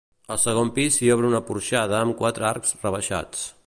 [0.35, 3.51] Al segon pis s'hi obre una porxada amb quatre arcs rebaixats.